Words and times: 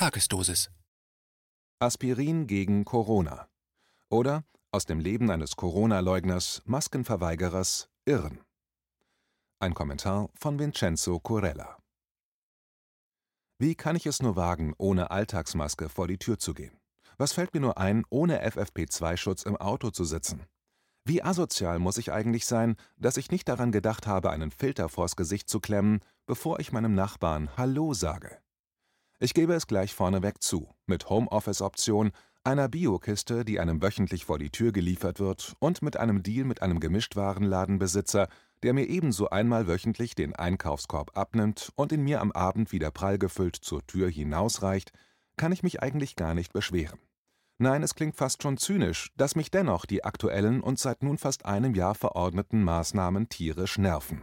Tagesdosis. 0.00 0.70
Aspirin 1.78 2.46
gegen 2.46 2.86
Corona. 2.86 3.50
Oder 4.08 4.44
aus 4.72 4.86
dem 4.86 4.98
Leben 4.98 5.30
eines 5.30 5.56
Corona-Leugners, 5.56 6.62
Maskenverweigerers, 6.64 7.90
Irren. 8.06 8.40
Ein 9.58 9.74
Kommentar 9.74 10.30
von 10.32 10.58
Vincenzo 10.58 11.20
Corella. 11.20 11.76
Wie 13.58 13.74
kann 13.74 13.94
ich 13.94 14.06
es 14.06 14.22
nur 14.22 14.36
wagen, 14.36 14.72
ohne 14.78 15.10
Alltagsmaske 15.10 15.90
vor 15.90 16.08
die 16.08 16.16
Tür 16.16 16.38
zu 16.38 16.54
gehen? 16.54 16.80
Was 17.18 17.34
fällt 17.34 17.52
mir 17.52 17.60
nur 17.60 17.76
ein, 17.76 18.04
ohne 18.08 18.42
FFP2-Schutz 18.42 19.42
im 19.42 19.58
Auto 19.58 19.90
zu 19.90 20.04
sitzen? 20.04 20.46
Wie 21.04 21.22
asozial 21.22 21.78
muss 21.78 21.98
ich 21.98 22.10
eigentlich 22.10 22.46
sein, 22.46 22.76
dass 22.96 23.18
ich 23.18 23.30
nicht 23.30 23.50
daran 23.50 23.70
gedacht 23.70 24.06
habe, 24.06 24.30
einen 24.30 24.50
Filter 24.50 24.88
vors 24.88 25.14
Gesicht 25.14 25.50
zu 25.50 25.60
klemmen, 25.60 26.00
bevor 26.24 26.58
ich 26.58 26.72
meinem 26.72 26.94
Nachbarn 26.94 27.54
Hallo 27.58 27.92
sage? 27.92 28.40
Ich 29.22 29.34
gebe 29.34 29.52
es 29.52 29.66
gleich 29.66 29.94
vorneweg 29.94 30.42
zu, 30.42 30.70
mit 30.86 31.10
Homeoffice-Option, 31.10 32.12
einer 32.42 32.70
Biokiste, 32.70 33.44
die 33.44 33.60
einem 33.60 33.82
wöchentlich 33.82 34.24
vor 34.24 34.38
die 34.38 34.48
Tür 34.48 34.72
geliefert 34.72 35.20
wird, 35.20 35.52
und 35.58 35.82
mit 35.82 35.98
einem 35.98 36.22
Deal 36.22 36.46
mit 36.46 36.62
einem 36.62 36.80
Gemischtwarenladenbesitzer, 36.80 38.28
der 38.62 38.72
mir 38.72 38.88
ebenso 38.88 39.28
einmal 39.28 39.68
wöchentlich 39.68 40.14
den 40.14 40.34
Einkaufskorb 40.34 41.18
abnimmt 41.18 41.70
und 41.76 41.92
ihn 41.92 42.02
mir 42.02 42.22
am 42.22 42.32
Abend 42.32 42.72
wieder 42.72 42.90
prall 42.90 43.18
gefüllt 43.18 43.56
zur 43.56 43.86
Tür 43.86 44.08
hinausreicht, 44.08 44.90
kann 45.36 45.52
ich 45.52 45.62
mich 45.62 45.82
eigentlich 45.82 46.16
gar 46.16 46.32
nicht 46.32 46.54
beschweren. 46.54 46.98
Nein, 47.58 47.82
es 47.82 47.94
klingt 47.94 48.16
fast 48.16 48.42
schon 48.42 48.56
zynisch, 48.56 49.12
dass 49.18 49.36
mich 49.36 49.50
dennoch 49.50 49.84
die 49.84 50.02
aktuellen 50.02 50.62
und 50.62 50.78
seit 50.78 51.02
nun 51.02 51.18
fast 51.18 51.44
einem 51.44 51.74
Jahr 51.74 51.94
verordneten 51.94 52.64
Maßnahmen 52.64 53.28
tierisch 53.28 53.76
nerven. 53.76 54.22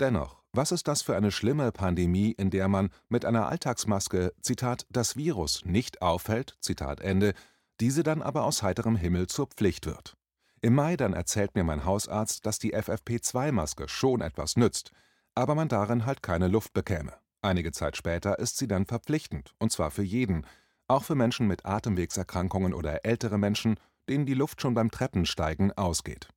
Dennoch, 0.00 0.37
was 0.52 0.72
ist 0.72 0.88
das 0.88 1.02
für 1.02 1.16
eine 1.16 1.30
schlimme 1.30 1.72
Pandemie, 1.72 2.32
in 2.32 2.50
der 2.50 2.68
man 2.68 2.90
mit 3.08 3.24
einer 3.24 3.48
Alltagsmaske, 3.48 4.32
Zitat, 4.40 4.86
das 4.90 5.16
Virus 5.16 5.64
nicht 5.64 6.02
auffällt, 6.02 6.56
Zitat 6.60 7.00
Ende, 7.00 7.34
diese 7.80 8.02
dann 8.02 8.22
aber 8.22 8.44
aus 8.44 8.62
heiterem 8.62 8.96
Himmel 8.96 9.26
zur 9.26 9.46
Pflicht 9.46 9.86
wird. 9.86 10.16
Im 10.60 10.74
Mai 10.74 10.96
dann 10.96 11.12
erzählt 11.12 11.54
mir 11.54 11.64
mein 11.64 11.84
Hausarzt, 11.84 12.44
dass 12.44 12.58
die 12.58 12.74
FFP2-Maske 12.74 13.88
schon 13.88 14.20
etwas 14.20 14.56
nützt, 14.56 14.90
aber 15.34 15.54
man 15.54 15.68
darin 15.68 16.04
halt 16.04 16.22
keine 16.22 16.48
Luft 16.48 16.72
bekäme. 16.72 17.14
Einige 17.42 17.70
Zeit 17.70 17.96
später 17.96 18.40
ist 18.40 18.56
sie 18.56 18.66
dann 18.66 18.86
verpflichtend, 18.86 19.54
und 19.58 19.70
zwar 19.70 19.92
für 19.92 20.02
jeden, 20.02 20.44
auch 20.88 21.04
für 21.04 21.14
Menschen 21.14 21.46
mit 21.46 21.64
Atemwegserkrankungen 21.64 22.74
oder 22.74 23.04
ältere 23.04 23.38
Menschen, 23.38 23.78
denen 24.08 24.26
die 24.26 24.34
Luft 24.34 24.60
schon 24.60 24.74
beim 24.74 24.90
Treppensteigen 24.90 25.72
ausgeht. 25.72 26.28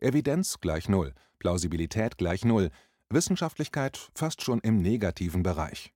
Evidenz 0.00 0.58
gleich 0.60 0.88
Null, 0.88 1.14
Plausibilität 1.38 2.18
gleich 2.18 2.44
Null, 2.44 2.70
Wissenschaftlichkeit 3.10 4.10
fast 4.14 4.42
schon 4.42 4.60
im 4.60 4.78
negativen 4.78 5.42
Bereich. 5.42 5.92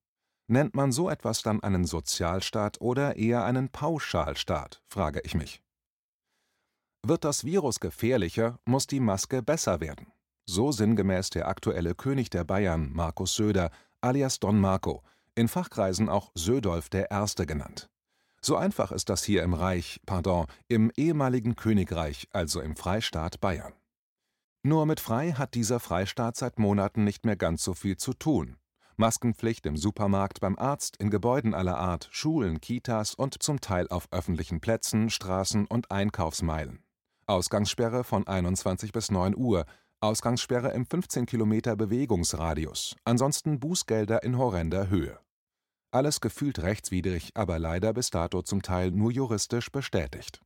Nennt 0.48 0.74
man 0.74 0.92
so 0.92 1.08
etwas 1.08 1.42
dann 1.42 1.62
einen 1.62 1.84
Sozialstaat 1.84 2.80
oder 2.80 3.16
eher 3.16 3.44
einen 3.44 3.68
Pauschalstaat, 3.68 4.82
frage 4.88 5.20
ich 5.24 5.34
mich. 5.34 5.62
Wird 7.04 7.24
das 7.24 7.44
Virus 7.44 7.80
gefährlicher, 7.80 8.58
muss 8.64 8.86
die 8.86 9.00
Maske 9.00 9.42
besser 9.42 9.80
werden. 9.80 10.12
So 10.46 10.72
sinngemäß 10.72 11.30
der 11.30 11.48
aktuelle 11.48 11.94
König 11.94 12.30
der 12.30 12.44
Bayern, 12.44 12.92
Markus 12.92 13.34
Söder, 13.34 13.70
alias 14.00 14.40
Don 14.40 14.58
Marco, 14.58 15.02
in 15.34 15.48
Fachkreisen 15.48 16.08
auch 16.08 16.30
Södolf 16.34 16.88
der 16.88 17.10
Erste 17.10 17.46
genannt. 17.46 17.88
So 18.40 18.56
einfach 18.56 18.90
ist 18.90 19.08
das 19.08 19.22
hier 19.22 19.42
im 19.42 19.54
Reich, 19.54 20.00
pardon, 20.04 20.46
im 20.68 20.90
ehemaligen 20.96 21.54
Königreich, 21.54 22.28
also 22.32 22.60
im 22.60 22.74
Freistaat 22.76 23.40
Bayern. 23.40 23.72
Nur 24.64 24.86
mit 24.86 25.00
Frei 25.00 25.32
hat 25.32 25.54
dieser 25.54 25.80
Freistaat 25.80 26.36
seit 26.36 26.60
Monaten 26.60 27.02
nicht 27.02 27.24
mehr 27.24 27.34
ganz 27.36 27.64
so 27.64 27.74
viel 27.74 27.96
zu 27.96 28.14
tun. 28.14 28.58
Maskenpflicht 28.96 29.66
im 29.66 29.76
Supermarkt, 29.76 30.38
beim 30.38 30.56
Arzt, 30.56 30.96
in 30.98 31.10
Gebäuden 31.10 31.52
aller 31.52 31.78
Art, 31.78 32.08
Schulen, 32.12 32.60
Kitas 32.60 33.14
und 33.14 33.42
zum 33.42 33.60
Teil 33.60 33.88
auf 33.88 34.06
öffentlichen 34.12 34.60
Plätzen, 34.60 35.10
Straßen 35.10 35.66
und 35.66 35.90
Einkaufsmeilen. 35.90 36.84
Ausgangssperre 37.26 38.04
von 38.04 38.24
21 38.26 38.92
bis 38.92 39.10
9 39.10 39.36
Uhr, 39.36 39.66
Ausgangssperre 40.00 40.70
im 40.72 40.86
15 40.86 41.26
Kilometer 41.26 41.74
Bewegungsradius, 41.74 42.94
ansonsten 43.04 43.58
Bußgelder 43.58 44.22
in 44.22 44.38
horrender 44.38 44.88
Höhe. 44.88 45.18
Alles 45.90 46.20
gefühlt 46.20 46.60
rechtswidrig, 46.60 47.32
aber 47.34 47.58
leider 47.58 47.92
bis 47.92 48.10
dato 48.10 48.42
zum 48.42 48.62
Teil 48.62 48.92
nur 48.92 49.10
juristisch 49.10 49.72
bestätigt. 49.72 50.40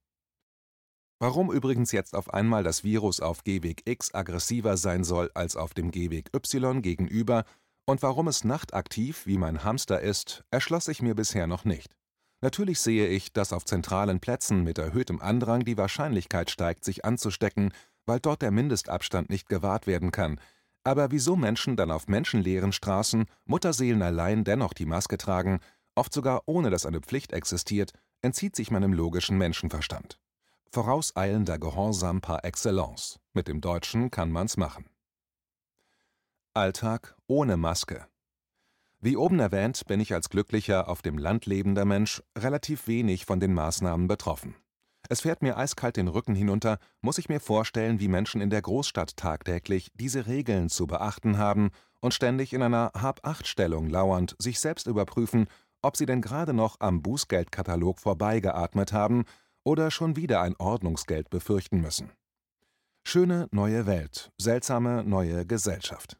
Warum 1.18 1.50
übrigens 1.50 1.92
jetzt 1.92 2.14
auf 2.14 2.34
einmal 2.34 2.62
das 2.62 2.84
Virus 2.84 3.20
auf 3.20 3.42
Gehweg 3.42 3.82
X 3.86 4.14
aggressiver 4.14 4.76
sein 4.76 5.02
soll 5.02 5.30
als 5.32 5.56
auf 5.56 5.72
dem 5.72 5.90
Gehweg 5.90 6.28
Y 6.34 6.82
gegenüber 6.82 7.44
und 7.86 8.02
warum 8.02 8.28
es 8.28 8.44
nachtaktiv 8.44 9.26
wie 9.26 9.38
mein 9.38 9.64
Hamster 9.64 10.00
ist, 10.00 10.44
erschloss 10.50 10.84
sich 10.86 11.00
mir 11.00 11.14
bisher 11.14 11.46
noch 11.46 11.64
nicht. 11.64 11.96
Natürlich 12.42 12.80
sehe 12.80 13.08
ich, 13.08 13.32
dass 13.32 13.54
auf 13.54 13.64
zentralen 13.64 14.20
Plätzen 14.20 14.62
mit 14.62 14.76
erhöhtem 14.76 15.22
Andrang 15.22 15.64
die 15.64 15.78
Wahrscheinlichkeit 15.78 16.50
steigt, 16.50 16.84
sich 16.84 17.06
anzustecken, 17.06 17.72
weil 18.04 18.20
dort 18.20 18.42
der 18.42 18.50
Mindestabstand 18.50 19.30
nicht 19.30 19.48
gewahrt 19.48 19.86
werden 19.86 20.12
kann. 20.12 20.38
Aber 20.84 21.10
wieso 21.12 21.34
Menschen 21.34 21.76
dann 21.76 21.90
auf 21.90 22.08
menschenleeren 22.08 22.72
Straßen, 22.72 23.24
Mutterseelen 23.46 24.02
allein 24.02 24.44
dennoch 24.44 24.74
die 24.74 24.86
Maske 24.86 25.16
tragen, 25.16 25.60
oft 25.94 26.12
sogar 26.12 26.42
ohne 26.44 26.68
dass 26.68 26.84
eine 26.84 27.00
Pflicht 27.00 27.32
existiert, 27.32 27.92
entzieht 28.20 28.54
sich 28.54 28.70
meinem 28.70 28.92
logischen 28.92 29.38
Menschenverstand. 29.38 30.18
Vorauseilender 30.76 31.58
Gehorsam 31.58 32.20
par 32.20 32.44
excellence. 32.44 33.18
Mit 33.32 33.48
dem 33.48 33.62
Deutschen 33.62 34.10
kann 34.10 34.30
man's 34.30 34.58
machen. 34.58 34.84
Alltag 36.52 37.16
ohne 37.26 37.56
Maske. 37.56 38.06
Wie 39.00 39.16
oben 39.16 39.40
erwähnt, 39.40 39.86
bin 39.86 40.00
ich 40.00 40.12
als 40.12 40.28
glücklicher, 40.28 40.90
auf 40.90 41.00
dem 41.00 41.16
Land 41.16 41.46
lebender 41.46 41.86
Mensch 41.86 42.22
relativ 42.36 42.88
wenig 42.88 43.24
von 43.24 43.40
den 43.40 43.54
Maßnahmen 43.54 44.06
betroffen. 44.06 44.54
Es 45.08 45.22
fährt 45.22 45.40
mir 45.40 45.56
eiskalt 45.56 45.96
den 45.96 46.08
Rücken 46.08 46.34
hinunter, 46.34 46.78
muss 47.00 47.16
ich 47.16 47.30
mir 47.30 47.40
vorstellen, 47.40 47.98
wie 47.98 48.08
Menschen 48.08 48.42
in 48.42 48.50
der 48.50 48.60
Großstadt 48.60 49.16
tagtäglich 49.16 49.92
diese 49.94 50.26
Regeln 50.26 50.68
zu 50.68 50.86
beachten 50.86 51.38
haben 51.38 51.70
und 52.02 52.12
ständig 52.12 52.52
in 52.52 52.60
einer 52.60 52.92
Hab-Acht-Stellung 52.94 53.88
lauernd 53.88 54.36
sich 54.38 54.60
selbst 54.60 54.88
überprüfen, 54.88 55.46
ob 55.80 55.96
sie 55.96 56.04
denn 56.04 56.20
gerade 56.20 56.52
noch 56.52 56.80
am 56.80 57.00
Bußgeldkatalog 57.00 57.98
vorbeigeatmet 57.98 58.92
haben 58.92 59.24
oder 59.66 59.90
schon 59.90 60.14
wieder 60.14 60.42
ein 60.42 60.54
Ordnungsgeld 60.58 61.28
befürchten 61.28 61.80
müssen. 61.80 62.12
Schöne 63.04 63.48
neue 63.50 63.86
Welt, 63.86 64.30
seltsame 64.38 65.02
neue 65.02 65.44
Gesellschaft. 65.44 66.16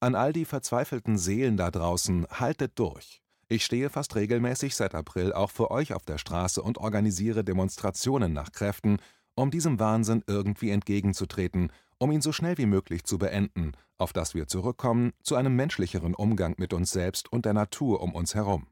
An 0.00 0.14
all 0.14 0.32
die 0.32 0.46
verzweifelten 0.46 1.18
Seelen 1.18 1.56
da 1.58 1.70
draußen, 1.70 2.26
haltet 2.30 2.72
durch. 2.78 3.20
Ich 3.48 3.64
stehe 3.64 3.90
fast 3.90 4.16
regelmäßig 4.16 4.74
seit 4.74 4.94
April 4.94 5.34
auch 5.34 5.50
für 5.50 5.70
euch 5.70 5.92
auf 5.92 6.06
der 6.06 6.16
Straße 6.16 6.62
und 6.62 6.78
organisiere 6.78 7.44
Demonstrationen 7.44 8.32
nach 8.32 8.52
Kräften, 8.52 8.96
um 9.34 9.50
diesem 9.50 9.78
Wahnsinn 9.78 10.24
irgendwie 10.26 10.70
entgegenzutreten, 10.70 11.70
um 11.98 12.10
ihn 12.10 12.22
so 12.22 12.32
schnell 12.32 12.56
wie 12.56 12.66
möglich 12.66 13.04
zu 13.04 13.18
beenden, 13.18 13.72
auf 13.98 14.14
dass 14.14 14.34
wir 14.34 14.48
zurückkommen 14.48 15.12
zu 15.22 15.36
einem 15.36 15.54
menschlicheren 15.56 16.14
Umgang 16.14 16.54
mit 16.56 16.72
uns 16.72 16.90
selbst 16.90 17.30
und 17.30 17.44
der 17.44 17.52
Natur 17.52 18.00
um 18.00 18.14
uns 18.14 18.34
herum. 18.34 18.66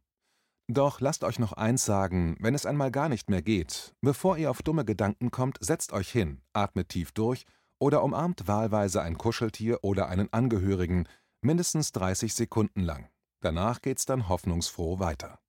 Doch 0.72 1.00
lasst 1.00 1.25
euch 1.25 1.41
noch 1.41 1.53
eins 1.54 1.84
sagen, 1.84 2.36
wenn 2.38 2.54
es 2.54 2.64
einmal 2.64 2.92
gar 2.92 3.08
nicht 3.08 3.28
mehr 3.28 3.42
geht, 3.42 3.92
bevor 4.03 4.36
ihr 4.36 4.53
auf 4.53 4.62
dumme 4.62 4.84
Gedanken 4.84 5.32
kommt, 5.32 5.58
setzt 5.60 5.92
euch 5.92 6.08
hin, 6.08 6.42
atmet 6.53 6.91
tief 6.91 7.10
durch 7.10 7.44
oder 7.81 8.04
umarmt 8.04 8.47
wahlweise 8.47 9.03
ein 9.03 9.19
Kuscheltier 9.19 9.82
oder 9.82 10.09
einen 10.09 10.32
Angehörigen, 10.32 11.09
mindestens 11.41 11.91
30 11.91 12.34
Sekunden 12.34 12.82
lang. 12.84 13.09
Danach 13.41 13.82
geht's 13.82 14.04
dann 14.06 14.28
hoffnungsfroh 14.28 15.00
weiter. 15.00 15.41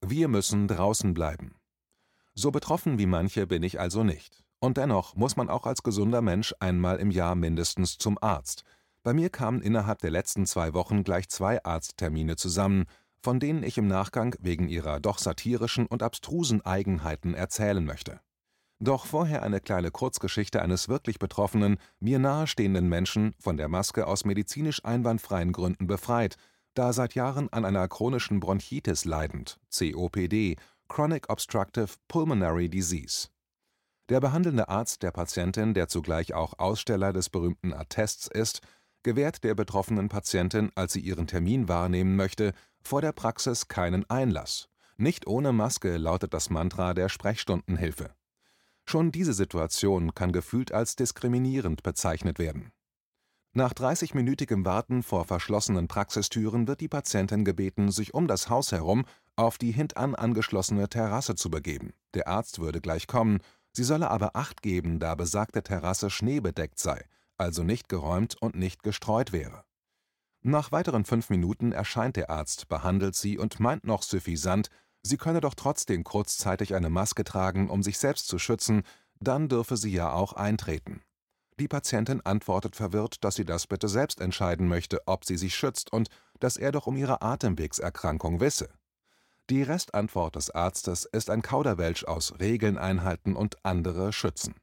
Wir 0.00 0.26
müssen 0.26 0.66
draußen 0.66 1.14
bleiben. 1.14 1.54
So 2.34 2.50
betroffen 2.50 2.98
wie 2.98 3.06
manche 3.06 3.46
bin 3.46 3.62
ich 3.62 3.78
also 3.78 4.02
nicht. 4.02 4.42
Und 4.58 4.78
dennoch 4.78 5.14
muss 5.14 5.36
man 5.36 5.48
auch 5.48 5.64
als 5.64 5.84
gesunder 5.84 6.22
Mensch 6.22 6.52
einmal 6.58 6.96
im 6.96 7.12
Jahr 7.12 7.36
mindestens 7.36 7.98
zum 7.98 8.18
Arzt. 8.20 8.64
Bei 9.04 9.12
mir 9.12 9.30
kamen 9.30 9.60
innerhalb 9.60 10.00
der 10.00 10.10
letzten 10.10 10.44
zwei 10.44 10.74
Wochen 10.74 11.04
gleich 11.04 11.28
zwei 11.28 11.62
Arzttermine 11.62 12.34
zusammen, 12.34 12.86
von 13.24 13.40
denen 13.40 13.62
ich 13.62 13.78
im 13.78 13.86
Nachgang 13.86 14.36
wegen 14.38 14.68
ihrer 14.68 15.00
doch 15.00 15.16
satirischen 15.16 15.86
und 15.86 16.02
abstrusen 16.02 16.60
Eigenheiten 16.60 17.32
erzählen 17.32 17.82
möchte. 17.82 18.20
Doch 18.80 19.06
vorher 19.06 19.42
eine 19.42 19.60
kleine 19.60 19.90
Kurzgeschichte 19.90 20.60
eines 20.60 20.90
wirklich 20.90 21.18
betroffenen, 21.18 21.78
mir 22.00 22.18
nahestehenden 22.18 22.86
Menschen, 22.86 23.34
von 23.40 23.56
der 23.56 23.68
Maske 23.68 24.06
aus 24.06 24.26
medizinisch 24.26 24.84
einwandfreien 24.84 25.52
Gründen 25.52 25.86
befreit, 25.86 26.36
da 26.74 26.92
seit 26.92 27.14
Jahren 27.14 27.50
an 27.50 27.64
einer 27.64 27.88
chronischen 27.88 28.40
Bronchitis 28.40 29.06
leidend, 29.06 29.58
COPD, 29.70 30.56
Chronic 30.88 31.30
Obstructive 31.30 31.94
Pulmonary 32.08 32.68
Disease. 32.68 33.28
Der 34.10 34.20
behandelnde 34.20 34.68
Arzt 34.68 35.02
der 35.02 35.12
Patientin, 35.12 35.72
der 35.72 35.88
zugleich 35.88 36.34
auch 36.34 36.58
Aussteller 36.58 37.14
des 37.14 37.30
berühmten 37.30 37.72
Attests 37.72 38.26
ist, 38.26 38.60
gewährt 39.02 39.44
der 39.44 39.54
betroffenen 39.54 40.10
Patientin, 40.10 40.70
als 40.74 40.92
sie 40.92 41.00
ihren 41.00 41.26
Termin 41.26 41.68
wahrnehmen 41.68 42.16
möchte, 42.16 42.52
vor 42.86 43.00
der 43.00 43.12
Praxis 43.12 43.68
keinen 43.68 44.08
Einlass. 44.08 44.68
Nicht 44.96 45.26
ohne 45.26 45.52
Maske 45.52 45.96
lautet 45.96 46.34
das 46.34 46.50
Mantra 46.50 46.94
der 46.94 47.08
Sprechstundenhilfe. 47.08 48.14
Schon 48.84 49.10
diese 49.10 49.32
Situation 49.32 50.14
kann 50.14 50.32
gefühlt 50.32 50.72
als 50.72 50.94
diskriminierend 50.94 51.82
bezeichnet 51.82 52.38
werden. 52.38 52.72
Nach 53.56 53.72
30-minütigem 53.72 54.64
Warten 54.64 55.02
vor 55.02 55.24
verschlossenen 55.24 55.86
Praxistüren 55.86 56.66
wird 56.66 56.80
die 56.80 56.88
Patientin 56.88 57.44
gebeten, 57.44 57.92
sich 57.92 58.12
um 58.12 58.26
das 58.26 58.50
Haus 58.50 58.72
herum 58.72 59.04
auf 59.36 59.58
die 59.58 59.70
hintan 59.70 60.14
angeschlossene 60.16 60.88
Terrasse 60.88 61.36
zu 61.36 61.50
begeben. 61.50 61.92
Der 62.14 62.26
Arzt 62.26 62.58
würde 62.58 62.80
gleich 62.80 63.06
kommen, 63.06 63.38
sie 63.72 63.84
solle 63.84 64.10
aber 64.10 64.34
Acht 64.34 64.60
geben, 64.60 64.98
da 64.98 65.14
besagte 65.14 65.62
Terrasse 65.62 66.10
schneebedeckt 66.10 66.80
sei, 66.80 67.04
also 67.36 67.62
nicht 67.62 67.88
geräumt 67.88 68.36
und 68.40 68.56
nicht 68.56 68.82
gestreut 68.82 69.32
wäre. 69.32 69.64
Nach 70.46 70.72
weiteren 70.72 71.06
fünf 71.06 71.30
Minuten 71.30 71.72
erscheint 71.72 72.16
der 72.16 72.28
Arzt, 72.28 72.68
behandelt 72.68 73.14
sie 73.14 73.38
und 73.38 73.60
meint 73.60 73.84
noch 73.84 74.02
suffisant, 74.02 74.68
sie 75.02 75.16
könne 75.16 75.40
doch 75.40 75.54
trotzdem 75.54 76.04
kurzzeitig 76.04 76.74
eine 76.74 76.90
Maske 76.90 77.24
tragen, 77.24 77.70
um 77.70 77.82
sich 77.82 77.96
selbst 77.96 78.28
zu 78.28 78.38
schützen, 78.38 78.82
dann 79.20 79.48
dürfe 79.48 79.78
sie 79.78 79.90
ja 79.90 80.12
auch 80.12 80.34
eintreten. 80.34 81.00
Die 81.58 81.66
Patientin 81.66 82.20
antwortet 82.20 82.76
verwirrt, 82.76 83.24
dass 83.24 83.36
sie 83.36 83.46
das 83.46 83.66
bitte 83.66 83.88
selbst 83.88 84.20
entscheiden 84.20 84.68
möchte, 84.68 85.00
ob 85.06 85.24
sie 85.24 85.38
sich 85.38 85.54
schützt 85.54 85.90
und 85.94 86.10
dass 86.40 86.58
er 86.58 86.72
doch 86.72 86.86
um 86.86 86.98
ihre 86.98 87.22
Atemwegserkrankung 87.22 88.40
wisse. 88.40 88.68
Die 89.48 89.62
Restantwort 89.62 90.36
des 90.36 90.50
Arztes 90.50 91.06
ist 91.06 91.30
ein 91.30 91.40
Kauderwelsch 91.40 92.04
aus 92.04 92.38
Regeln 92.38 92.76
einhalten 92.76 93.34
und 93.34 93.64
andere 93.64 94.12
schützen. 94.12 94.54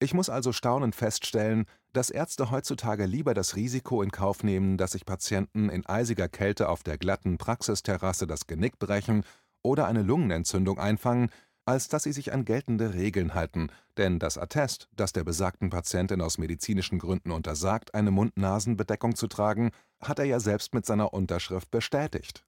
Ich 0.00 0.14
muss 0.14 0.30
also 0.30 0.52
staunend 0.52 0.94
feststellen, 0.94 1.66
dass 1.92 2.10
Ärzte 2.10 2.50
heutzutage 2.52 3.04
lieber 3.04 3.34
das 3.34 3.56
Risiko 3.56 4.02
in 4.02 4.12
Kauf 4.12 4.44
nehmen, 4.44 4.76
dass 4.76 4.92
sich 4.92 5.04
Patienten 5.04 5.68
in 5.68 5.84
eisiger 5.86 6.28
Kälte 6.28 6.68
auf 6.68 6.84
der 6.84 6.98
glatten 6.98 7.36
Praxisterrasse 7.36 8.28
das 8.28 8.46
Genick 8.46 8.78
brechen 8.78 9.24
oder 9.62 9.86
eine 9.86 10.02
Lungenentzündung 10.02 10.78
einfangen, 10.78 11.30
als 11.64 11.88
dass 11.88 12.04
sie 12.04 12.12
sich 12.12 12.32
an 12.32 12.44
geltende 12.44 12.94
Regeln 12.94 13.34
halten, 13.34 13.70
denn 13.96 14.18
das 14.18 14.38
Attest, 14.38 14.88
das 14.96 15.12
der 15.12 15.24
besagten 15.24 15.68
Patientin 15.68 16.22
aus 16.22 16.38
medizinischen 16.38 16.98
Gründen 16.98 17.30
untersagt, 17.30 17.92
eine 17.94 18.10
Mund-Nasen-Bedeckung 18.10 19.16
zu 19.16 19.26
tragen, 19.26 19.72
hat 20.00 20.18
er 20.18 20.24
ja 20.24 20.40
selbst 20.40 20.72
mit 20.72 20.86
seiner 20.86 21.12
Unterschrift 21.12 21.70
bestätigt. 21.70 22.44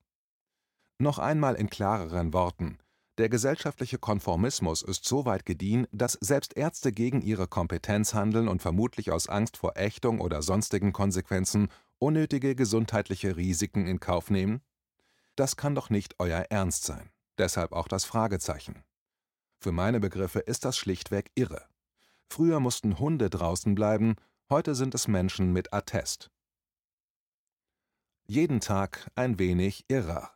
Noch 0.99 1.19
einmal 1.19 1.57
in 1.57 1.69
klareren 1.69 2.33
Worten: 2.33 2.79
Der 3.21 3.29
gesellschaftliche 3.29 3.99
Konformismus 3.99 4.81
ist 4.81 5.05
so 5.05 5.27
weit 5.27 5.45
gediehen, 5.45 5.87
dass 5.93 6.15
selbst 6.23 6.57
Ärzte 6.57 6.91
gegen 6.91 7.21
ihre 7.21 7.47
Kompetenz 7.47 8.15
handeln 8.15 8.49
und 8.49 8.63
vermutlich 8.63 9.11
aus 9.11 9.29
Angst 9.29 9.59
vor 9.59 9.77
Ächtung 9.77 10.23
oder 10.23 10.41
sonstigen 10.41 10.95
Konsequenzen 10.95 11.69
unnötige 11.99 12.55
gesundheitliche 12.55 13.37
Risiken 13.37 13.87
in 13.87 14.01
Kauf 14.01 14.31
nehmen? 14.31 14.63
Das 15.37 15.59
kann 15.59 15.75
doch 15.75 15.91
nicht 15.91 16.15
euer 16.19 16.47
Ernst 16.49 16.85
sein. 16.85 17.11
Deshalb 17.37 17.73
auch 17.73 17.89
das 17.89 18.07
Fragezeichen. 18.07 18.85
Für 19.59 19.73
meine 19.73 20.01
Begriffe 20.01 20.39
ist 20.39 20.65
das 20.65 20.79
schlichtweg 20.79 21.31
irre. 21.35 21.67
Früher 22.31 22.59
mussten 22.59 22.99
Hunde 22.99 23.29
draußen 23.29 23.75
bleiben, 23.75 24.15
heute 24.49 24.75
sind 24.75 24.95
es 24.95 25.09
Menschen 25.09 25.53
mit 25.53 25.75
Attest. 25.75 26.31
Jeden 28.27 28.61
Tag 28.61 29.11
ein 29.15 29.39
wenig 29.39 29.85
irrer. 29.89 30.33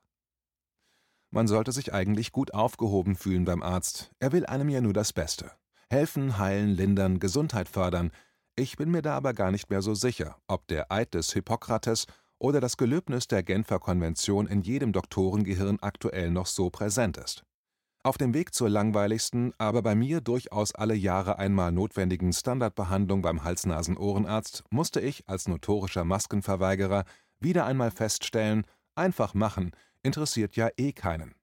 Man 1.34 1.48
sollte 1.48 1.72
sich 1.72 1.92
eigentlich 1.92 2.30
gut 2.30 2.54
aufgehoben 2.54 3.16
fühlen 3.16 3.44
beim 3.44 3.60
Arzt. 3.60 4.12
Er 4.20 4.30
will 4.30 4.46
einem 4.46 4.68
ja 4.68 4.80
nur 4.80 4.92
das 4.92 5.12
Beste. 5.12 5.50
Helfen, 5.90 6.38
heilen, 6.38 6.70
lindern, 6.70 7.18
Gesundheit 7.18 7.68
fördern. 7.68 8.12
Ich 8.54 8.76
bin 8.76 8.92
mir 8.92 9.02
da 9.02 9.16
aber 9.16 9.32
gar 9.32 9.50
nicht 9.50 9.68
mehr 9.68 9.82
so 9.82 9.94
sicher, 9.94 10.36
ob 10.46 10.68
der 10.68 10.92
Eid 10.92 11.12
des 11.12 11.32
Hippokrates 11.32 12.06
oder 12.38 12.60
das 12.60 12.76
Gelöbnis 12.76 13.26
der 13.26 13.42
Genfer 13.42 13.80
Konvention 13.80 14.46
in 14.46 14.62
jedem 14.62 14.92
Doktorengehirn 14.92 15.78
aktuell 15.80 16.30
noch 16.30 16.46
so 16.46 16.70
präsent 16.70 17.16
ist. 17.16 17.42
Auf 18.04 18.16
dem 18.16 18.32
Weg 18.32 18.54
zur 18.54 18.70
langweiligsten, 18.70 19.52
aber 19.58 19.82
bei 19.82 19.96
mir 19.96 20.20
durchaus 20.20 20.72
alle 20.72 20.94
Jahre 20.94 21.40
einmal 21.40 21.72
notwendigen 21.72 22.32
Standardbehandlung 22.32 23.22
beim 23.22 23.42
Hals-Nasen-Ohrenarzt 23.42 24.62
musste 24.70 25.00
ich 25.00 25.28
als 25.28 25.48
notorischer 25.48 26.04
Maskenverweigerer 26.04 27.02
wieder 27.40 27.66
einmal 27.66 27.90
feststellen: 27.90 28.64
Einfach 28.94 29.34
machen 29.34 29.72
interessiert 30.04 30.54
ja 30.54 30.68
eh 30.76 30.92
keinen. 30.92 31.34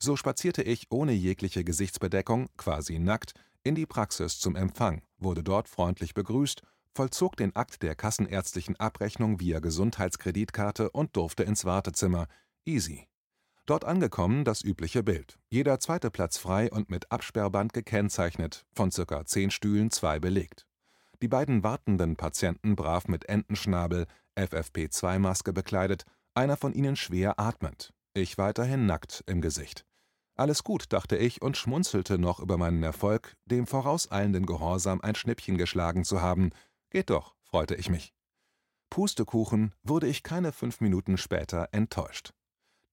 So 0.00 0.16
spazierte 0.16 0.62
ich 0.62 0.86
ohne 0.90 1.12
jegliche 1.12 1.64
Gesichtsbedeckung, 1.64 2.48
quasi 2.56 2.98
nackt, 2.98 3.34
in 3.64 3.74
die 3.74 3.86
Praxis 3.86 4.38
zum 4.38 4.56
Empfang, 4.56 5.02
wurde 5.18 5.42
dort 5.42 5.68
freundlich 5.68 6.14
begrüßt, 6.14 6.62
vollzog 6.94 7.36
den 7.36 7.54
Akt 7.54 7.82
der 7.82 7.94
kassenärztlichen 7.94 8.76
Abrechnung 8.76 9.40
via 9.40 9.60
Gesundheitskreditkarte 9.60 10.90
und 10.90 11.16
durfte 11.16 11.42
ins 11.42 11.64
Wartezimmer. 11.64 12.26
Easy. 12.64 13.08
Dort 13.66 13.84
angekommen 13.84 14.44
das 14.44 14.64
übliche 14.64 15.02
Bild: 15.02 15.38
Jeder 15.50 15.78
zweite 15.78 16.10
Platz 16.10 16.38
frei 16.38 16.70
und 16.70 16.90
mit 16.90 17.12
Absperrband 17.12 17.72
gekennzeichnet, 17.72 18.64
von 18.72 18.90
circa 18.90 19.26
zehn 19.26 19.50
Stühlen 19.50 19.90
zwei 19.90 20.18
belegt. 20.18 20.66
Die 21.20 21.28
beiden 21.28 21.62
wartenden 21.64 22.16
Patienten 22.16 22.76
brav 22.76 23.08
mit 23.08 23.28
Entenschnabel, 23.28 24.06
FFP2-Maske 24.36 25.52
bekleidet, 25.52 26.04
einer 26.34 26.56
von 26.56 26.72
ihnen 26.72 26.96
schwer 26.96 27.38
atmend, 27.40 27.92
ich 28.18 28.38
weiterhin 28.38 28.86
nackt 28.86 29.24
im 29.26 29.40
Gesicht. 29.40 29.84
Alles 30.34 30.62
gut, 30.62 30.92
dachte 30.92 31.16
ich 31.16 31.42
und 31.42 31.56
schmunzelte 31.56 32.18
noch 32.18 32.38
über 32.38 32.58
meinen 32.58 32.82
Erfolg, 32.82 33.36
dem 33.44 33.66
vorauseilenden 33.66 34.46
Gehorsam 34.46 35.00
ein 35.00 35.16
Schnippchen 35.16 35.58
geschlagen 35.58 36.04
zu 36.04 36.22
haben. 36.22 36.50
Geht 36.90 37.10
doch, 37.10 37.34
freute 37.42 37.74
ich 37.74 37.90
mich. 37.90 38.14
Pustekuchen 38.88 39.74
wurde 39.82 40.06
ich 40.06 40.22
keine 40.22 40.52
fünf 40.52 40.80
Minuten 40.80 41.18
später 41.18 41.68
enttäuscht. 41.72 42.32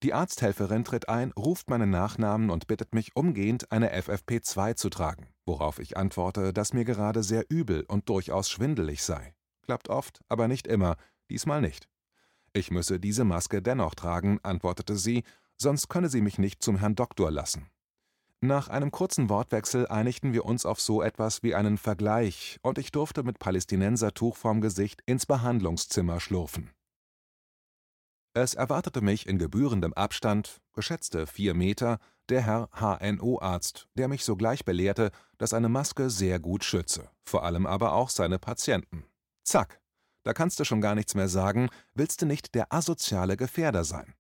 Die 0.04 0.14
Arzthelferin 0.14 0.84
tritt 0.84 1.08
ein, 1.08 1.32
ruft 1.32 1.70
meinen 1.70 1.90
Nachnamen 1.90 2.50
und 2.50 2.68
bittet 2.68 2.94
mich 2.94 3.16
umgehend, 3.16 3.72
eine 3.72 3.96
FFP2 3.96 4.76
zu 4.76 4.90
tragen, 4.90 5.28
worauf 5.46 5.80
ich 5.80 5.98
antworte, 5.98 6.52
dass 6.52 6.74
mir 6.74 6.84
gerade 6.84 7.24
sehr 7.24 7.46
übel 7.50 7.86
und 7.88 8.10
durchaus 8.10 8.50
schwindelig 8.50 9.04
sei. 9.04 9.34
Klappt 9.62 9.90
oft, 9.90 10.20
aber 10.28 10.48
nicht 10.48 10.68
immer, 10.68 10.98
diesmal 11.30 11.62
nicht. 11.62 11.88
Ich 12.56 12.72
müsse 12.72 13.02
diese 13.02 13.26
Maske 13.26 13.62
dennoch 13.62 13.96
tragen, 13.96 14.40
antwortete 14.42 14.96
sie, 14.96 15.24
sonst 15.58 15.90
könne 15.90 16.08
sie 16.08 16.22
mich 16.22 16.38
nicht 16.38 16.64
zum 16.64 16.78
Herrn 16.78 16.96
Doktor 16.96 17.30
lassen. 17.30 17.70
Nach 18.40 18.70
einem 18.70 18.92
kurzen 18.92 19.28
Wortwechsel 19.30 19.88
einigten 19.88 20.32
wir 20.32 20.46
uns 20.46 20.66
auf 20.66 20.80
so 20.80 21.02
etwas 21.02 21.44
wie 21.44 21.54
einen 21.54 21.78
Vergleich, 21.78 22.58
und 22.62 22.78
ich 22.78 22.92
durfte 22.92 23.24
mit 23.24 23.40
Palästinensertuch 23.40 24.38
vorm 24.38 24.62
Gesicht 24.62 25.02
ins 25.06 25.26
Behandlungszimmer 25.26 26.22
schlurfen. 26.22 26.72
Es 28.34 28.54
erwartete 28.54 29.02
mich 29.02 29.28
in 29.28 29.38
gebührendem 29.38 29.92
Abstand, 29.92 30.62
geschätzte 30.74 31.28
vier 31.28 31.56
Meter, 31.56 32.00
der 32.30 32.42
Herr 32.42 32.70
HNO-Arzt, 32.72 33.90
der 33.96 34.08
mich 34.08 34.24
sogleich 34.24 34.64
belehrte, 34.64 35.12
dass 35.38 35.54
eine 35.54 35.68
Maske 35.68 36.10
sehr 36.10 36.40
gut 36.40 36.64
schütze, 36.64 37.10
vor 37.26 37.44
allem 37.44 37.66
aber 37.66 37.92
auch 37.92 38.10
seine 38.10 38.40
Patienten. 38.40 39.04
Zack, 39.44 39.82
da 40.26 40.34
kannst 40.34 40.60
du 40.60 40.66
schon 40.66 40.82
gar 40.82 40.96
nichts 40.96 41.14
mehr 41.16 41.30
sagen, 41.30 41.70
willst 41.94 42.22
du 42.22 42.26
nicht 42.26 42.56
der 42.56 42.74
asoziale 42.74 43.38
Gefährder 43.38 43.84
sein. 43.84 44.16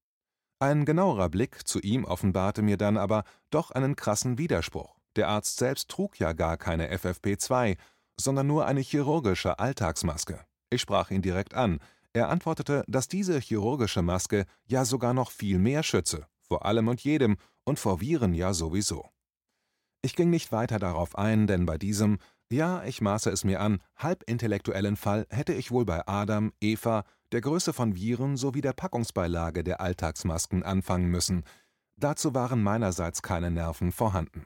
Ein 0.59 0.85
genauerer 0.85 1.29
Blick 1.29 1.67
zu 1.67 1.79
ihm 1.81 2.05
offenbarte 2.05 2.61
mir 2.61 2.77
dann 2.77 2.95
aber 2.95 3.23
doch 3.49 3.71
einen 3.71 3.95
krassen 3.95 4.37
Widerspruch. 4.37 4.95
Der 5.15 5.27
Arzt 5.27 5.57
selbst 5.57 5.89
trug 5.89 6.19
ja 6.19 6.33
gar 6.33 6.57
keine 6.57 6.93
FFP2, 6.95 7.77
sondern 8.17 8.47
nur 8.47 8.65
eine 8.67 8.81
chirurgische 8.81 9.59
Alltagsmaske. 9.59 10.45
Ich 10.69 10.81
sprach 10.81 11.09
ihn 11.09 11.21
direkt 11.21 11.55
an, 11.55 11.79
er 12.13 12.29
antwortete, 12.29 12.83
dass 12.87 13.07
diese 13.07 13.39
chirurgische 13.39 14.01
Maske 14.01 14.45
ja 14.65 14.85
sogar 14.85 15.13
noch 15.13 15.31
viel 15.31 15.59
mehr 15.59 15.83
schütze, 15.83 16.27
vor 16.39 16.65
allem 16.65 16.87
und 16.87 17.01
jedem 17.01 17.37
und 17.65 17.79
vor 17.79 17.99
Viren 17.99 18.33
ja 18.33 18.53
sowieso. 18.53 19.09
Ich 20.01 20.15
ging 20.15 20.29
nicht 20.29 20.51
weiter 20.51 20.77
darauf 20.77 21.17
ein, 21.17 21.47
denn 21.47 21.65
bei 21.65 21.79
diesem, 21.79 22.19
ja, 22.51 22.83
ich 22.83 23.01
maße 23.01 23.29
es 23.31 23.43
mir 23.43 23.59
an, 23.59 23.81
halbintellektuellen 23.97 24.95
Fall 24.97 25.25
hätte 25.29 25.53
ich 25.53 25.71
wohl 25.71 25.85
bei 25.85 26.07
Adam, 26.07 26.53
Eva, 26.61 27.03
der 27.31 27.41
Größe 27.41 27.73
von 27.73 27.95
Viren 27.95 28.37
sowie 28.37 28.61
der 28.61 28.73
Packungsbeilage 28.73 29.63
der 29.63 29.81
Alltagsmasken 29.81 30.63
anfangen 30.63 31.07
müssen. 31.07 31.43
Dazu 31.97 32.35
waren 32.35 32.61
meinerseits 32.61 33.21
keine 33.21 33.49
Nerven 33.49 33.91
vorhanden. 33.91 34.45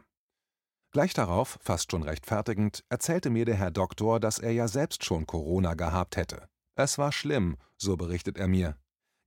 Gleich 0.92 1.14
darauf, 1.14 1.60
fast 1.62 1.92
schon 1.92 2.04
rechtfertigend, 2.04 2.84
erzählte 2.90 3.30
mir 3.30 3.46
der 3.46 3.56
Herr 3.56 3.72
Doktor, 3.72 4.20
dass 4.20 4.40
er 4.40 4.52
ja 4.52 4.68
selbst 4.68 5.04
schon 5.04 5.28
Corona 5.28 5.74
gehabt 5.74 6.16
hätte. 6.16 6.48
Es 6.76 6.98
war 6.98 7.12
schlimm, 7.12 7.58
so 7.78 7.98
berichtet 7.98 8.38
er 8.38 8.48
mir. 8.48 8.76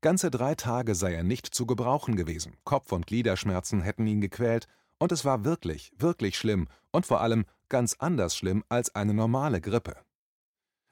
Ganze 0.00 0.30
drei 0.30 0.56
Tage 0.56 0.96
sei 0.96 1.14
er 1.14 1.22
nicht 1.22 1.46
zu 1.46 1.66
gebrauchen 1.66 2.16
gewesen, 2.16 2.56
Kopf- 2.64 2.90
und 2.90 3.06
Gliederschmerzen 3.06 3.82
hätten 3.82 4.06
ihn 4.06 4.20
gequält, 4.20 4.66
und 4.98 5.12
es 5.12 5.24
war 5.24 5.44
wirklich, 5.44 5.92
wirklich 5.98 6.38
schlimm 6.38 6.68
und 6.90 7.06
vor 7.06 7.20
allem 7.20 7.44
ganz 7.72 7.96
anders 7.98 8.36
schlimm 8.36 8.62
als 8.68 8.94
eine 8.94 9.14
normale 9.14 9.62
Grippe. 9.62 9.96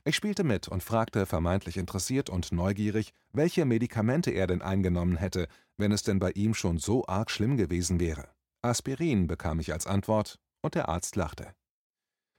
Ich 0.05 0.17
spielte 0.17 0.45
mit 0.45 0.67
und 0.67 0.83
fragte 0.83 1.27
vermeintlich 1.27 1.77
interessiert 1.77 2.31
und 2.31 2.53
neugierig, 2.53 3.13
welche 3.33 3.67
Medikamente 3.67 4.31
er 4.31 4.47
denn 4.47 4.63
eingenommen 4.63 5.19
hätte, 5.19 5.47
wenn 5.77 5.93
es 5.93 6.05
denn 6.05 6.19
bei 6.19 6.31
ihm 6.31 6.55
schon 6.55 6.79
so 6.79 7.07
arg 7.07 7.31
schlimm 7.31 7.59
gewesen 7.59 8.01
wäre. 8.01 8.31
Aspirin 8.63 9.27
bekam 9.27 9.61
ich 9.61 9.75
als 9.75 9.87
Antwort, 9.87 10.41
und 10.63 10.75
der 10.75 10.89
Arzt 10.89 11.17
lachte. 11.17 11.55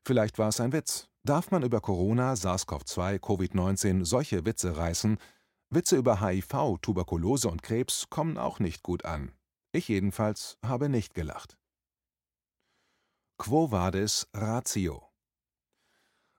Vielleicht 0.07 0.39
war 0.39 0.49
es 0.49 0.59
ein 0.59 0.73
Witz. 0.73 1.07
Darf 1.23 1.51
man 1.51 1.61
über 1.61 1.79
Corona, 1.79 2.33
SARS-CoV-2, 2.33 3.19
Covid-19 3.19 4.05
solche 4.05 4.43
Witze 4.43 4.75
reißen? 4.75 5.19
Witze 5.69 5.97
über 5.97 6.19
HIV, 6.19 6.79
Tuberkulose 6.81 7.47
und 7.47 7.61
Krebs 7.61 8.07
kommen 8.09 8.39
auch 8.39 8.59
nicht 8.59 8.81
gut 8.81 9.05
an. 9.05 9.33
Ich 9.71 9.87
jedenfalls 9.87 10.57
habe 10.65 10.89
nicht 10.89 11.13
gelacht. 11.13 11.60
Quo 13.43 13.71
vadis 13.71 14.27
ratio? 14.35 15.09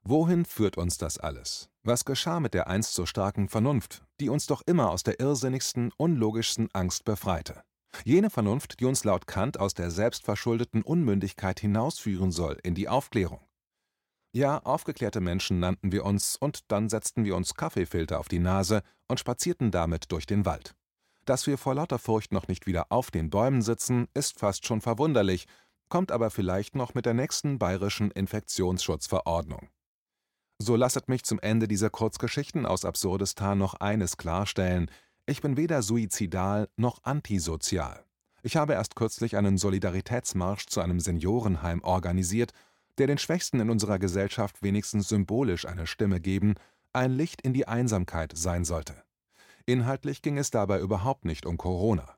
Wohin 0.04 0.44
führt 0.44 0.78
uns 0.78 0.98
das 0.98 1.18
alles? 1.18 1.68
Was 1.82 2.04
geschah 2.04 2.38
mit 2.38 2.54
der 2.54 2.68
einst 2.68 2.94
so 2.94 3.06
starken 3.06 3.48
Vernunft, 3.48 4.04
die 4.20 4.28
uns 4.28 4.46
doch 4.46 4.62
immer 4.66 4.88
aus 4.88 5.02
der 5.02 5.18
irrsinnigsten, 5.18 5.90
unlogischsten 5.96 6.68
Angst 6.72 7.04
befreite? 7.04 7.64
Jene 8.04 8.30
Vernunft, 8.30 8.78
die 8.78 8.84
uns 8.84 9.02
laut 9.02 9.26
Kant 9.26 9.58
aus 9.58 9.74
der 9.74 9.90
selbstverschuldeten 9.90 10.82
Unmündigkeit 10.82 11.58
hinausführen 11.58 12.30
soll 12.30 12.56
in 12.62 12.76
die 12.76 12.88
Aufklärung. 12.88 13.40
Ja, 14.30 14.58
aufgeklärte 14.58 15.20
Menschen 15.20 15.58
nannten 15.58 15.90
wir 15.90 16.04
uns, 16.04 16.36
und 16.36 16.70
dann 16.70 16.88
setzten 16.88 17.24
wir 17.24 17.34
uns 17.34 17.56
Kaffeefilter 17.56 18.20
auf 18.20 18.28
die 18.28 18.38
Nase 18.38 18.84
und 19.08 19.18
spazierten 19.18 19.72
damit 19.72 20.12
durch 20.12 20.26
den 20.26 20.44
Wald. 20.44 20.76
Dass 21.24 21.48
wir 21.48 21.58
vor 21.58 21.74
lauter 21.74 21.98
Furcht 21.98 22.32
noch 22.32 22.46
nicht 22.46 22.68
wieder 22.68 22.86
auf 22.90 23.10
den 23.10 23.28
Bäumen 23.28 23.62
sitzen, 23.62 24.06
ist 24.14 24.38
fast 24.38 24.66
schon 24.66 24.80
verwunderlich, 24.80 25.46
kommt 25.92 26.10
aber 26.10 26.30
vielleicht 26.30 26.74
noch 26.74 26.94
mit 26.94 27.04
der 27.04 27.12
nächsten 27.12 27.58
bayerischen 27.58 28.10
Infektionsschutzverordnung. 28.12 29.68
So 30.58 30.74
lasset 30.74 31.10
mich 31.10 31.22
zum 31.22 31.38
Ende 31.38 31.68
dieser 31.68 31.90
Kurzgeschichten 31.90 32.64
aus 32.64 32.86
Absurdistan 32.86 33.58
noch 33.58 33.74
eines 33.74 34.16
klarstellen: 34.16 34.90
Ich 35.26 35.42
bin 35.42 35.58
weder 35.58 35.82
suizidal 35.82 36.70
noch 36.76 37.04
antisozial. 37.04 38.06
Ich 38.42 38.56
habe 38.56 38.72
erst 38.72 38.96
kürzlich 38.96 39.36
einen 39.36 39.58
Solidaritätsmarsch 39.58 40.64
zu 40.64 40.80
einem 40.80 40.98
Seniorenheim 40.98 41.82
organisiert, 41.82 42.52
der 42.96 43.06
den 43.06 43.18
Schwächsten 43.18 43.60
in 43.60 43.68
unserer 43.68 43.98
Gesellschaft 43.98 44.62
wenigstens 44.62 45.10
symbolisch 45.10 45.66
eine 45.66 45.86
Stimme 45.86 46.22
geben, 46.22 46.54
ein 46.94 47.12
Licht 47.12 47.42
in 47.42 47.52
die 47.52 47.68
Einsamkeit 47.68 48.32
sein 48.34 48.64
sollte. 48.64 48.94
Inhaltlich 49.66 50.22
ging 50.22 50.38
es 50.38 50.50
dabei 50.50 50.80
überhaupt 50.80 51.26
nicht 51.26 51.44
um 51.44 51.58
Corona. 51.58 52.16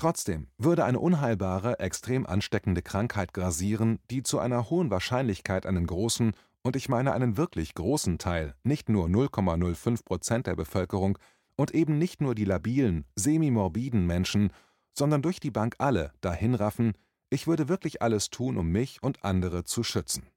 Trotzdem 0.00 0.46
würde 0.56 0.86
eine 0.86 0.98
unheilbare, 0.98 1.78
extrem 1.78 2.24
ansteckende 2.24 2.80
Krankheit 2.80 3.34
grasieren, 3.34 3.98
die 4.10 4.22
zu 4.22 4.38
einer 4.38 4.70
hohen 4.70 4.90
Wahrscheinlichkeit 4.90 5.66
einen 5.66 5.86
großen, 5.86 6.32
und 6.62 6.74
ich 6.74 6.88
meine 6.88 7.12
einen 7.12 7.36
wirklich 7.36 7.74
großen 7.74 8.16
Teil, 8.16 8.54
nicht 8.62 8.88
nur 8.88 9.08
0,05 9.08 10.02
Prozent 10.06 10.46
der 10.46 10.56
Bevölkerung 10.56 11.18
und 11.54 11.74
eben 11.74 11.98
nicht 11.98 12.22
nur 12.22 12.34
die 12.34 12.46
labilen, 12.46 13.04
semimorbiden 13.14 14.06
Menschen, 14.06 14.54
sondern 14.94 15.20
durch 15.20 15.38
die 15.38 15.50
Bank 15.50 15.74
alle 15.76 16.14
dahinraffen, 16.22 16.94
ich 17.28 17.46
würde 17.46 17.68
wirklich 17.68 18.00
alles 18.00 18.30
tun, 18.30 18.56
um 18.56 18.68
mich 18.68 19.02
und 19.02 19.22
andere 19.22 19.64
zu 19.64 19.82
schützen. 19.82 20.30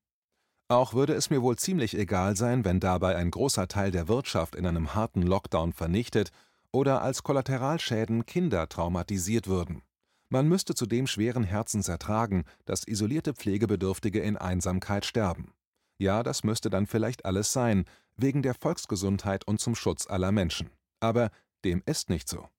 Auch 0.67 0.93
würde 0.93 1.13
es 1.13 1.29
mir 1.29 1.41
wohl 1.41 1.55
ziemlich 1.55 1.97
egal 1.97 2.35
sein, 2.35 2.65
wenn 2.65 2.81
dabei 2.81 3.15
ein 3.15 3.31
großer 3.31 3.69
Teil 3.69 3.91
der 3.91 4.09
Wirtschaft 4.09 4.55
in 4.55 4.65
einem 4.65 4.93
harten 4.93 5.21
Lockdown 5.21 5.71
vernichtet 5.71 6.33
oder 6.73 7.01
als 7.01 7.23
Kollateralschäden 7.23 8.25
Kinder 8.25 8.67
traumatisiert 8.67 9.47
würden. 9.47 9.83
Man 10.29 10.49
müsste 10.49 10.73
zudem 10.73 11.07
schweren 11.07 11.43
Herzens 11.43 11.87
ertragen, 11.87 12.43
dass 12.65 12.87
isolierte 12.87 13.33
Pflegebedürftige 13.33 14.19
in 14.19 14.35
Einsamkeit 14.35 15.05
sterben. 15.05 15.53
Ja, 15.99 16.23
das 16.23 16.43
müsste 16.43 16.69
dann 16.69 16.87
vielleicht 16.87 17.23
alles 17.23 17.53
sein, 17.53 17.85
wegen 18.17 18.41
der 18.41 18.55
Volksgesundheit 18.55 19.47
und 19.47 19.59
zum 19.59 19.75
Schutz 19.75 20.07
aller 20.07 20.31
Menschen. 20.31 20.71
Aber 20.99 21.29
dem 21.63 21.83
ist 21.85 22.09
nicht 22.09 22.27
so. 22.27 22.49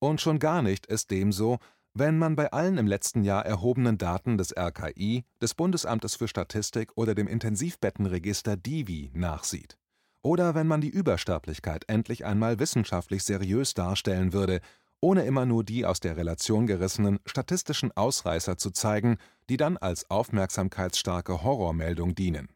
Und 0.00 0.20
schon 0.20 0.38
gar 0.38 0.60
nicht 0.60 0.86
ist 0.86 1.10
dem 1.10 1.32
so, 1.32 1.58
wenn 1.94 2.18
man 2.18 2.36
bei 2.36 2.52
allen 2.52 2.78
im 2.78 2.86
letzten 2.86 3.24
Jahr 3.24 3.44
erhobenen 3.46 3.98
Daten 3.98 4.38
des 4.38 4.56
RKI, 4.56 5.24
des 5.40 5.54
Bundesamtes 5.54 6.16
für 6.16 6.28
Statistik 6.28 6.92
oder 6.96 7.14
dem 7.14 7.26
Intensivbettenregister 7.26 8.56
DIVI 8.56 9.10
nachsieht. 9.14 9.78
Oder 10.22 10.54
wenn 10.54 10.66
man 10.66 10.80
die 10.80 10.88
Übersterblichkeit 10.88 11.84
endlich 11.88 12.24
einmal 12.24 12.58
wissenschaftlich 12.58 13.24
seriös 13.24 13.74
darstellen 13.74 14.32
würde, 14.32 14.60
ohne 15.00 15.24
immer 15.24 15.46
nur 15.46 15.62
die 15.62 15.86
aus 15.86 16.00
der 16.00 16.16
Relation 16.16 16.66
gerissenen 16.66 17.20
statistischen 17.24 17.96
Ausreißer 17.96 18.58
zu 18.58 18.70
zeigen, 18.70 19.18
die 19.48 19.56
dann 19.56 19.76
als 19.76 20.10
aufmerksamkeitsstarke 20.10 21.42
Horrormeldung 21.44 22.14
dienen. 22.14 22.48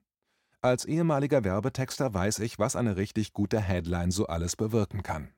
Als 0.61 0.85
ehemaliger 0.85 1.45
Werbetexter 1.45 2.15
weiß 2.15 2.41
ich, 2.41 2.59
was 2.59 2.77
eine 2.77 2.97
richtig 2.97 3.33
gute 3.33 3.61
Headline 3.61 4.11
so 4.11 4.27
alles 4.27 4.57
bewirken 4.57 5.03
kann. 5.03 5.33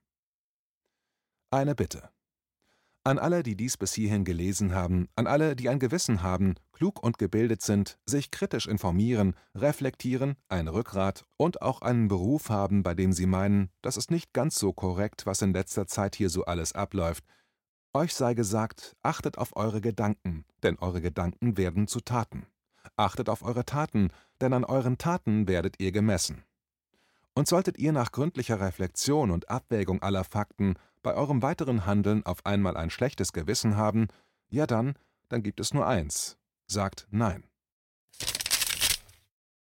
Eine 1.50 1.74
Bitte. 1.74 2.13
An 3.06 3.18
alle, 3.18 3.42
die 3.42 3.54
dies 3.54 3.76
bis 3.76 3.92
hierhin 3.92 4.24
gelesen 4.24 4.74
haben, 4.74 5.10
an 5.14 5.26
alle, 5.26 5.56
die 5.56 5.68
ein 5.68 5.78
Gewissen 5.78 6.22
haben, 6.22 6.54
klug 6.72 7.02
und 7.02 7.18
gebildet 7.18 7.60
sind, 7.60 7.98
sich 8.06 8.30
kritisch 8.30 8.66
informieren, 8.66 9.34
reflektieren, 9.54 10.36
ein 10.48 10.68
Rückgrat 10.68 11.26
und 11.36 11.60
auch 11.60 11.82
einen 11.82 12.08
Beruf 12.08 12.48
haben, 12.48 12.82
bei 12.82 12.94
dem 12.94 13.12
sie 13.12 13.26
meinen, 13.26 13.68
das 13.82 13.98
ist 13.98 14.10
nicht 14.10 14.32
ganz 14.32 14.58
so 14.58 14.72
korrekt, 14.72 15.26
was 15.26 15.42
in 15.42 15.52
letzter 15.52 15.86
Zeit 15.86 16.16
hier 16.16 16.30
so 16.30 16.46
alles 16.46 16.72
abläuft. 16.72 17.24
Euch 17.92 18.14
sei 18.14 18.32
gesagt, 18.32 18.96
achtet 19.02 19.36
auf 19.36 19.54
eure 19.54 19.82
Gedanken, 19.82 20.46
denn 20.62 20.78
eure 20.78 21.02
Gedanken 21.02 21.58
werden 21.58 21.86
zu 21.86 22.00
Taten. 22.00 22.46
Achtet 22.96 23.28
auf 23.28 23.42
eure 23.42 23.66
Taten, 23.66 24.12
denn 24.40 24.54
an 24.54 24.64
euren 24.64 24.96
Taten 24.96 25.46
werdet 25.46 25.78
ihr 25.78 25.92
gemessen. 25.92 26.42
Und 27.34 27.48
solltet 27.48 27.78
ihr 27.78 27.92
nach 27.92 28.12
gründlicher 28.12 28.60
Reflexion 28.60 29.30
und 29.30 29.50
Abwägung 29.50 30.02
aller 30.02 30.24
Fakten 30.24 30.76
bei 31.04 31.14
eurem 31.14 31.42
weiteren 31.42 31.86
Handeln 31.86 32.26
auf 32.26 32.44
einmal 32.44 32.76
ein 32.76 32.90
schlechtes 32.90 33.32
Gewissen 33.32 33.76
haben, 33.76 34.08
ja 34.48 34.66
dann, 34.66 34.94
dann 35.28 35.44
gibt 35.44 35.60
es 35.60 35.72
nur 35.72 35.86
eins. 35.86 36.36
Sagt 36.66 37.06
Nein. 37.12 37.44